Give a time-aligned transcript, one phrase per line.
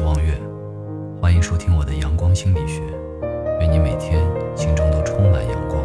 [0.00, 0.38] 望月，
[1.20, 2.82] 欢迎收听我的阳光心理学。
[3.60, 4.26] 愿你每天
[4.56, 5.82] 心中都充满阳光。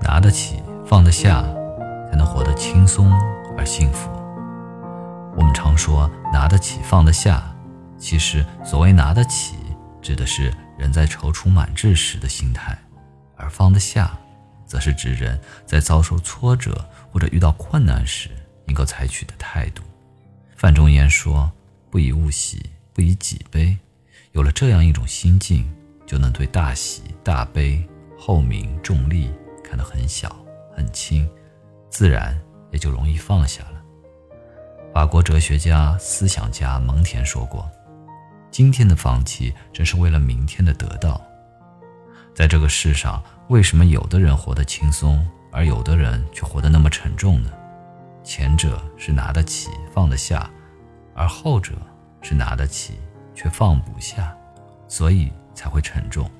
[0.00, 1.42] 拿得起，放得下，
[2.10, 3.10] 才能活得轻松
[3.56, 4.10] 而幸福。
[5.36, 7.42] 我们常说拿得起，放得下，
[7.98, 9.56] 其实所谓拿得起，
[10.00, 12.76] 指的是人在踌躇满志时的心态，
[13.36, 14.10] 而放得下，
[14.66, 18.28] 则是指人在遭受挫折或者遇到困难时
[18.66, 19.82] 应该采取的态度。
[20.62, 21.50] 范仲淹说
[21.90, 23.76] ：“不以物喜，不以己悲。”
[24.30, 25.68] 有了这样一种心境，
[26.06, 27.84] 就能对大喜大悲、
[28.16, 29.28] 厚名重利
[29.64, 30.36] 看得很小
[30.72, 31.28] 很轻，
[31.90, 32.40] 自然
[32.70, 33.82] 也就容易放下了。
[34.94, 37.68] 法国哲学家、思想家蒙恬说过
[38.52, 41.20] ：“今天的放弃，正是为了明天的得到。”
[42.36, 47.50] 在这个世上，为什么有的人活得轻松，而有的人却活得那么沉重呢？
[48.24, 50.50] 前者是拿得起、放得下，
[51.14, 51.74] 而后者
[52.20, 52.94] 是拿得起。
[53.34, 54.36] 却放不下，
[54.88, 56.30] 所以才会沉重。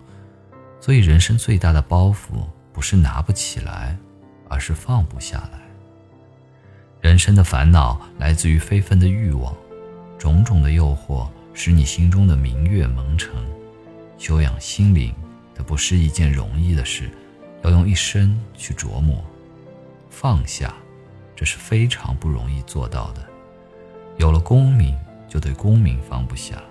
[0.79, 3.97] 所以人生最大的包袱不是拿不起来，
[4.47, 5.59] 而是放不下来。
[7.01, 9.57] 人生的烦恼来自于非分的欲望，
[10.19, 13.33] 种种的诱惑使你心中的明月蒙尘。
[14.19, 15.15] 修养心灵，
[15.55, 17.11] 的不是一件容易的事，
[17.65, 19.25] 要用一生去琢磨。
[20.11, 20.75] 放下，
[21.43, 23.29] 这是非常不容易做到的。
[24.17, 24.97] 有了功名，
[25.29, 26.63] 就对功名放不下。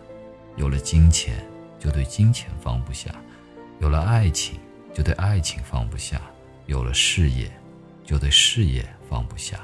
[0.55, 1.45] 有了金钱，
[1.77, 3.11] 就对金钱放不下；
[3.81, 4.58] 有了爱情，
[4.94, 6.19] 就对爱情放不下；
[6.67, 7.52] 有了事业，
[8.05, 9.59] 就对事业放不下。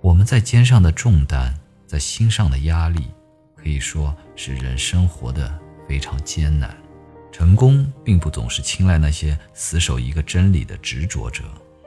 [0.00, 1.54] 我们在肩上的重担，
[1.86, 3.08] 在心上的压力，
[3.54, 5.54] 可以说是人生活的
[5.86, 6.74] 非常艰难。
[7.30, 11.44] 成功并不总是青睐那些死守一个真理的执着者，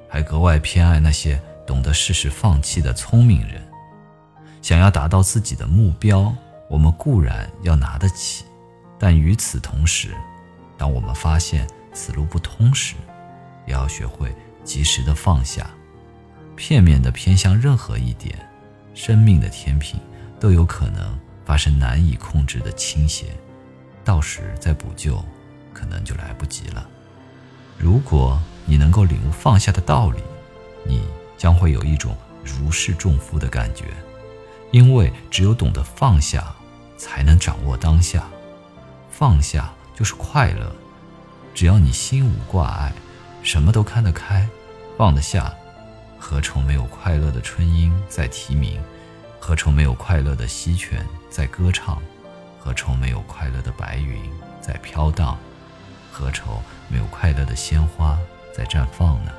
[0.07, 3.61] 还格外偏爱那些懂得适时放弃的聪明人。
[4.61, 6.33] 想要达到自己的目标。
[6.67, 8.43] 我们固然要拿得起，
[8.97, 10.15] 但与此同时，
[10.79, 12.95] 当我们发现此路不通时，
[13.67, 15.69] 也要学会及时的放下。
[16.55, 18.35] 片面的偏向任何一点，
[18.95, 19.99] 生命的天平
[20.39, 23.27] 都有可能发生难以控制的倾斜，
[24.03, 25.23] 到时再补救，
[25.71, 26.89] 可能就来不及了。
[27.77, 30.23] 如果你能够领悟放下的道理，
[30.83, 31.07] 你
[31.37, 33.85] 将会有一种如释重负的感觉。
[34.71, 36.53] 因为只有懂得放下，
[36.97, 38.23] 才能掌握当下。
[39.09, 40.71] 放下就是快乐。
[41.53, 42.91] 只要你心无挂碍，
[43.41, 44.45] 什么都看得开，
[44.97, 45.53] 放得下，
[46.19, 48.81] 何愁没有快乐的春莺在啼鸣？
[49.39, 52.01] 何愁没有快乐的溪泉在歌唱？
[52.59, 54.19] 何愁没有快乐的白云
[54.59, 55.37] 在飘荡？
[56.11, 58.17] 何愁没有快乐的鲜花
[58.53, 59.31] 在绽放呢？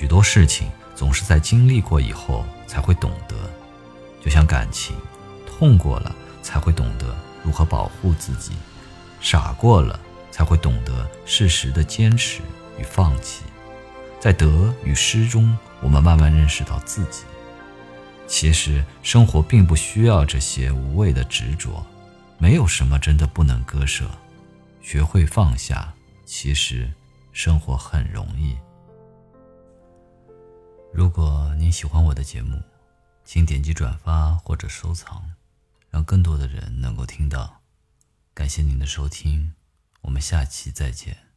[0.00, 0.70] 许多事情。
[0.96, 3.34] 总是在经历过以后才会懂得，
[4.22, 4.94] 就像感情，
[5.46, 8.52] 痛过了才会懂得如何保护自己，
[9.18, 9.98] 傻过了
[10.30, 12.42] 才会懂得适时的坚持
[12.78, 13.44] 与放弃，
[14.20, 17.22] 在得与失中，我们慢慢认识到自己。
[18.26, 21.82] 其实生活并不需要这些无谓的执着，
[22.36, 24.04] 没有什么真的不能割舍，
[24.82, 25.94] 学会放下，
[26.26, 26.92] 其实
[27.32, 28.54] 生活很容易。
[30.92, 32.60] 如果您喜欢我的节目，
[33.24, 35.34] 请点击转发或者收藏，
[35.88, 37.60] 让更多的人能够听到。
[38.34, 39.54] 感谢您的收听，
[40.02, 41.29] 我们下期再见。